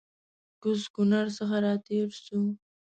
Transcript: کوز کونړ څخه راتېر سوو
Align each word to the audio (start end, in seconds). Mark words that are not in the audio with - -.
کوز 0.61 0.81
کونړ 0.93 1.25
څخه 1.37 1.55
راتېر 1.65 2.07
سوو 2.23 2.49